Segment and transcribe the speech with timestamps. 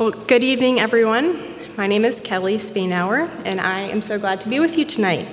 [0.00, 1.38] Well, good evening, everyone.
[1.76, 5.28] My name is Kelly Spainauer, and I am so glad to be with you tonight.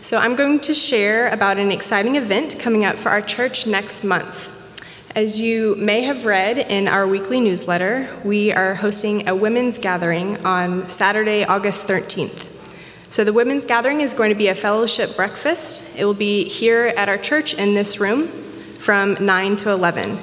[0.00, 4.04] So, I'm going to share about an exciting event coming up for our church next
[4.04, 4.50] month.
[5.14, 10.42] As you may have read in our weekly newsletter, we are hosting a women's gathering
[10.46, 12.50] on Saturday, August 13th.
[13.10, 15.94] So, the women's gathering is going to be a fellowship breakfast.
[15.98, 20.16] It will be here at our church in this room from 9 to 11.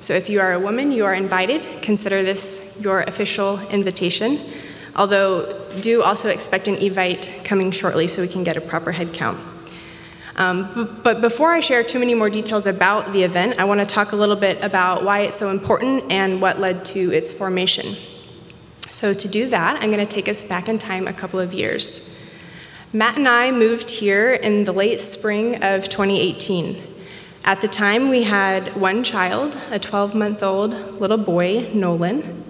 [0.00, 1.82] So if you are a woman, you are invited.
[1.82, 4.38] Consider this your official invitation.
[4.94, 9.12] Although, do also expect an evite coming shortly so we can get a proper head
[9.12, 9.38] count.
[10.36, 13.86] Um, but before I share too many more details about the event, I want to
[13.86, 17.96] talk a little bit about why it's so important and what led to its formation.
[18.88, 21.52] So, to do that, I'm going to take us back in time a couple of
[21.52, 22.14] years.
[22.92, 26.76] Matt and I moved here in the late spring of 2018.
[27.48, 32.44] At the time, we had one child, a 12 month old little boy, Nolan.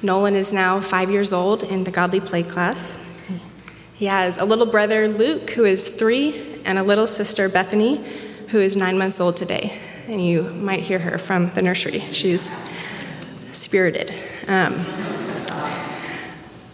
[0.00, 3.06] Nolan is now five years old in the Godly Play class.
[3.92, 8.02] He has a little brother, Luke, who is three, and a little sister, Bethany,
[8.48, 9.78] who is nine months old today.
[10.08, 12.00] And you might hear her from the nursery.
[12.12, 12.50] She's
[13.52, 14.14] spirited.
[14.48, 14.82] Um,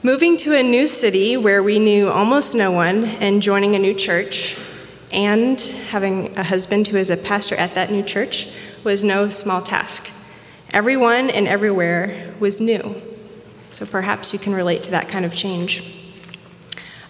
[0.05, 3.95] moving to a new city where we knew almost no one and joining a new
[3.95, 4.57] church
[5.13, 8.49] and having a husband who is a pastor at that new church
[8.85, 10.13] was no small task.
[10.71, 12.95] Everyone and everywhere was new.
[13.71, 15.95] So perhaps you can relate to that kind of change.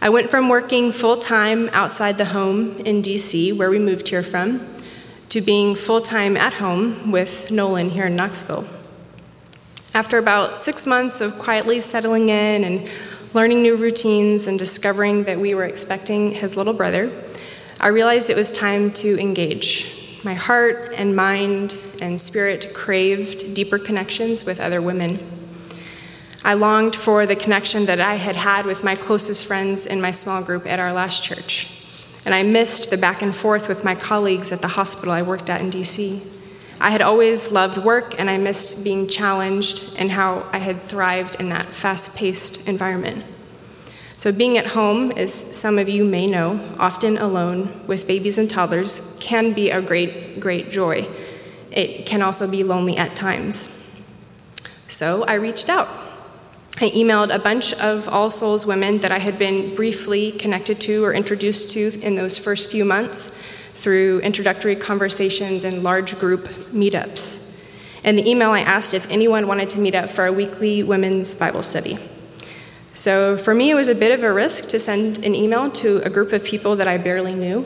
[0.00, 4.22] I went from working full time outside the home in DC, where we moved here
[4.22, 4.66] from,
[5.30, 8.64] to being full time at home with Nolan here in Knoxville.
[9.94, 12.88] After about six months of quietly settling in and
[13.34, 17.10] learning new routines and discovering that we were expecting his little brother,
[17.80, 20.20] I realized it was time to engage.
[20.24, 25.20] My heart and mind and spirit craved deeper connections with other women.
[26.42, 30.10] I longed for the connection that I had had with my closest friends in my
[30.10, 31.72] small group at our last church.
[32.24, 35.48] And I missed the back and forth with my colleagues at the hospital I worked
[35.48, 36.20] at in DC.
[36.80, 41.36] I had always loved work, and I missed being challenged and how I had thrived
[41.36, 43.24] in that fast paced environment.
[44.18, 48.50] So, being at home, as some of you may know, often alone with babies and
[48.50, 51.08] toddlers, can be a great, great joy.
[51.70, 54.02] It can also be lonely at times.
[54.88, 55.86] So, I reached out.
[56.80, 61.04] I emailed a bunch of All Souls women that I had been briefly connected to
[61.04, 63.40] or introduced to in those first few months
[63.74, 67.56] through introductory conversations and large group meetups.
[68.02, 71.36] In the email, I asked if anyone wanted to meet up for a weekly women's
[71.36, 71.98] Bible study.
[72.98, 75.98] So for me, it was a bit of a risk to send an email to
[75.98, 77.64] a group of people that I barely knew,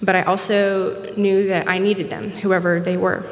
[0.00, 3.26] but I also knew that I needed them, whoever they were.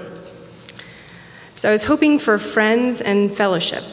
[1.54, 3.84] So I was hoping for friends and fellowship,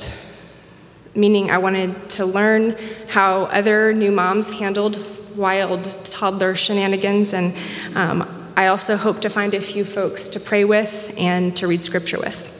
[1.14, 2.76] meaning I wanted to learn
[3.10, 4.98] how other new moms handled
[5.36, 7.56] wild toddler shenanigans, and
[7.94, 11.84] um, I also hoped to find a few folks to pray with and to read
[11.84, 12.53] scripture with.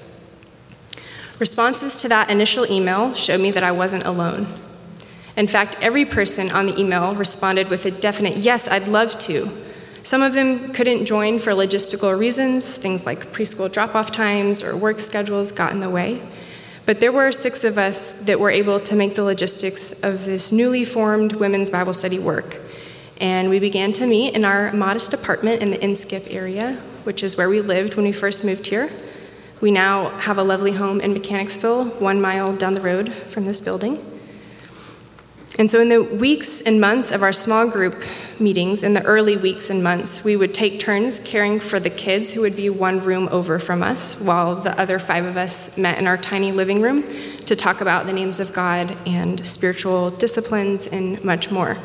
[1.40, 4.48] Responses to that initial email showed me that I wasn't alone.
[5.36, 9.50] In fact, every person on the email responded with a definite yes, I'd love to.
[10.04, 14.78] Some of them couldn't join for logistical reasons, things like preschool drop off times or
[14.78, 16.22] work schedules got in the way.
[16.86, 20.52] But there were six of us that were able to make the logistics of this
[20.52, 22.58] newly formed women's Bible study work.
[23.22, 26.74] And we began to meet in our modest apartment in the Inskip area,
[27.06, 28.90] which is where we lived when we first moved here.
[29.64, 33.62] We now have a lovely home in Mechanicsville, one mile down the road from this
[33.62, 33.98] building.
[35.58, 38.04] And so, in the weeks and months of our small group
[38.38, 42.34] meetings, in the early weeks and months, we would take turns caring for the kids
[42.34, 45.98] who would be one room over from us, while the other five of us met
[45.98, 47.04] in our tiny living room
[47.46, 51.78] to talk about the names of God and spiritual disciplines and much more.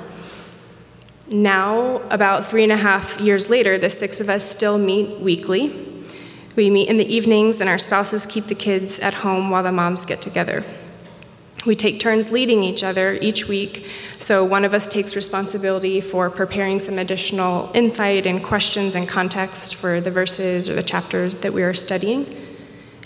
[1.28, 5.88] Now, about three and a half years later, the six of us still meet weekly
[6.58, 9.70] we meet in the evenings, and our spouses keep the kids at home while the
[9.70, 10.64] moms get together.
[11.64, 13.88] We take turns leading each other each week,
[14.18, 19.76] so one of us takes responsibility for preparing some additional insight and questions and context
[19.76, 22.26] for the verses or the chapters that we are studying.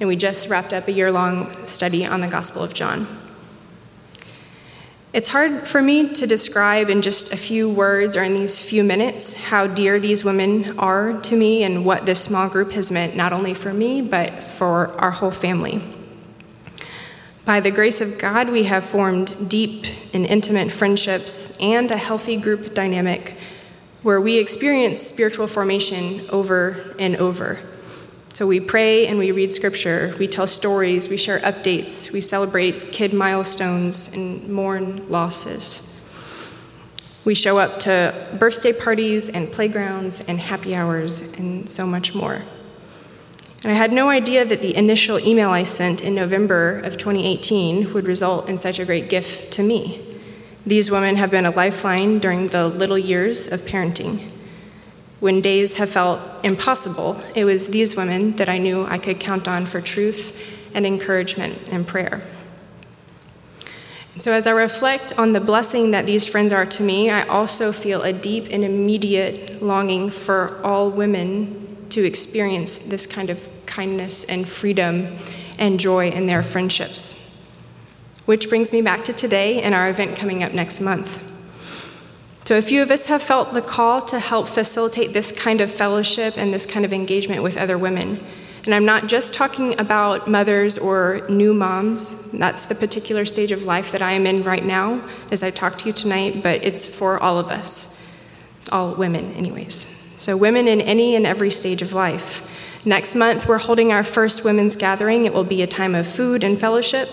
[0.00, 3.21] And we just wrapped up a year long study on the Gospel of John.
[5.12, 8.82] It's hard for me to describe in just a few words or in these few
[8.82, 13.14] minutes how dear these women are to me and what this small group has meant,
[13.14, 15.82] not only for me, but for our whole family.
[17.44, 22.38] By the grace of God, we have formed deep and intimate friendships and a healthy
[22.38, 23.36] group dynamic
[24.02, 27.58] where we experience spiritual formation over and over.
[28.34, 32.90] So we pray and we read scripture, we tell stories, we share updates, we celebrate
[32.90, 35.88] kid milestones and mourn losses.
[37.26, 42.40] We show up to birthday parties and playgrounds and happy hours and so much more.
[43.62, 47.92] And I had no idea that the initial email I sent in November of 2018
[47.92, 50.00] would result in such a great gift to me.
[50.64, 54.31] These women have been a lifeline during the little years of parenting.
[55.22, 59.46] When days have felt impossible, it was these women that I knew I could count
[59.46, 62.22] on for truth and encouragement and prayer.
[64.14, 67.24] And so, as I reflect on the blessing that these friends are to me, I
[67.28, 73.48] also feel a deep and immediate longing for all women to experience this kind of
[73.64, 75.18] kindness and freedom
[75.56, 77.48] and joy in their friendships.
[78.24, 81.31] Which brings me back to today and our event coming up next month.
[82.44, 85.70] So, a few of us have felt the call to help facilitate this kind of
[85.70, 88.24] fellowship and this kind of engagement with other women.
[88.64, 92.32] And I'm not just talking about mothers or new moms.
[92.32, 95.78] That's the particular stage of life that I am in right now as I talk
[95.78, 98.04] to you tonight, but it's for all of us,
[98.72, 99.88] all women, anyways.
[100.16, 102.48] So, women in any and every stage of life.
[102.84, 105.24] Next month, we're holding our first women's gathering.
[105.24, 107.08] It will be a time of food and fellowship.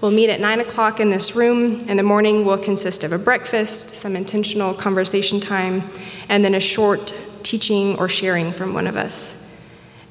[0.00, 3.18] We'll meet at 9 o'clock in this room, and the morning will consist of a
[3.18, 5.84] breakfast, some intentional conversation time,
[6.28, 9.42] and then a short teaching or sharing from one of us.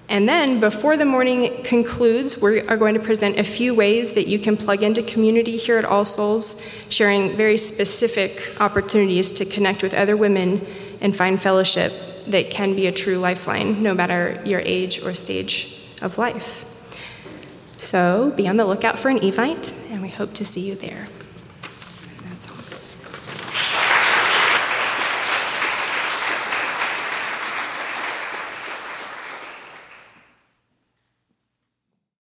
[0.10, 4.28] And then, before the morning concludes, we are going to present a few ways that
[4.28, 9.84] you can plug into community here at All Souls, sharing very specific opportunities to connect
[9.84, 10.66] with other women
[11.02, 11.92] and find fellowship
[12.28, 16.66] that can be a true lifeline, no matter your age or stage of life.
[17.77, 21.07] So be on the lookout for an Evite, and we hope to see you there.